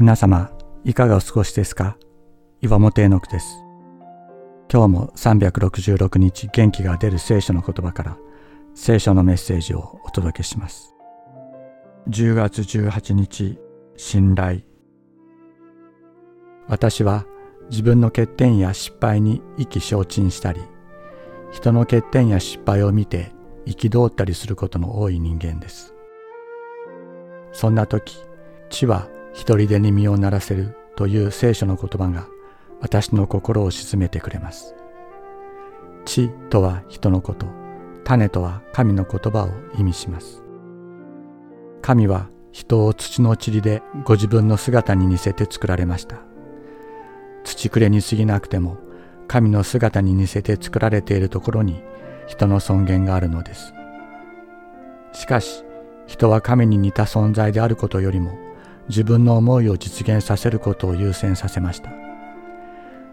[0.00, 0.52] 皆様、
[0.84, 1.96] いかがお過ごしですか？
[2.60, 3.64] 岩本絵の句です。
[4.72, 8.16] 今日も366日元気が出る聖書の言葉から
[8.76, 10.94] 聖書のメッセージをお届けします。
[12.10, 13.58] 10月18日、
[13.96, 14.60] 信頼。
[16.68, 17.26] 私は
[17.68, 20.60] 自分の欠点や失敗に意気消沈したり、
[21.50, 23.32] 人の欠点や失敗を見て
[23.66, 25.92] 憤ったりすることの多い人間です。
[27.50, 28.16] そんな時、
[28.70, 32.26] 地は一人でに身を鳴らせるという聖書の言葉が
[32.80, 34.74] 私の心を鎮めてくれます。
[36.04, 37.46] 地とは人のこと、
[38.02, 40.42] 種とは神の言葉を意味します。
[41.82, 46.16] 神は人を土の塵でご自分の姿に似せて作られました。
[47.44, 48.76] 土くれに過ぎなくても
[49.28, 51.80] 神の姿に似せて作られているところに
[52.26, 53.72] 人の尊厳があるのです。
[55.12, 55.62] しかし
[56.08, 58.47] 人は神に似た存在であることよりも
[58.88, 61.90] 自分の思いを実現させることを優先させました。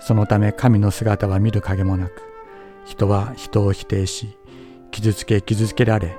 [0.00, 2.22] そのため神の姿は見る影もなく
[2.84, 4.38] 人は人を否定し
[4.90, 6.16] 傷つけ傷つけられ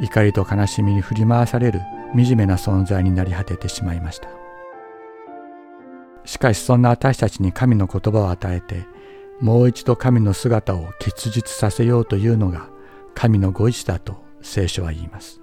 [0.00, 1.80] 怒りと悲しみに振り回される
[2.14, 4.28] 惨めな存在になり果ててしまいました。
[6.24, 8.86] しかしそんな私たちに神の言葉を与えて
[9.40, 12.68] もう一度神の姿を結実させようというのが
[13.14, 15.41] 神のご意志だと聖書は言います。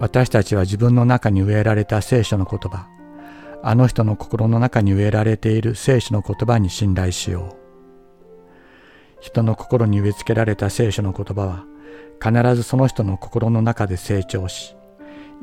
[0.00, 2.88] 私たちは自分の中に植えられた聖書の言葉、
[3.62, 9.20] あの人の心の中に植えられている聖書の言葉に信頼しよう。
[9.20, 11.66] 人の心に植え付けられた聖書の言葉は、
[12.18, 14.74] 必ずその人の心の中で成長し、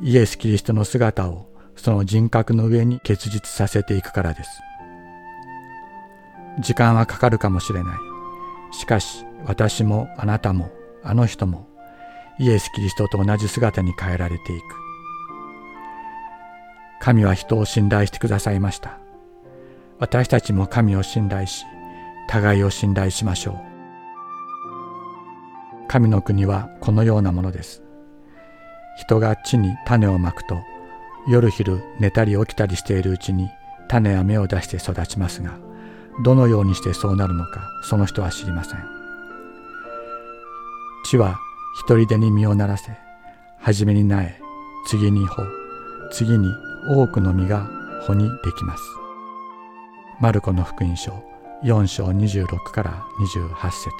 [0.02, 4.49] イエス・キリストの姿をその人格の上に結実させていくからです。
[6.61, 7.97] 時間はかかるかもしれない。
[8.71, 10.71] しかし私もあなたも
[11.03, 11.67] あの人も
[12.39, 14.63] イエス・キリストと同じ姿に変えられていく。
[16.99, 18.99] 神は人を信頼してくださいました。
[19.99, 21.65] 私たちも神を信頼し、
[22.27, 23.58] 互いを信頼しましょう。
[25.87, 27.81] 神の国はこのようなものです。
[28.97, 30.59] 人が地に種をまくと、
[31.27, 33.49] 夜昼寝たり起きたりしているうちに
[33.87, 35.58] 種や芽を出して育ちますが、
[36.23, 38.80] どのようにしてそうなるのか、その人は知りません。
[41.05, 41.39] 地は
[41.80, 42.92] 一人でに身をならせ、
[43.60, 44.33] はじめに苗、
[44.88, 45.48] 次に穂、
[46.11, 46.49] 次に
[46.89, 47.70] 多くの実が
[48.02, 48.83] 穂にできます。
[50.20, 51.23] マルコの福音書
[51.64, 53.92] 4章26から28節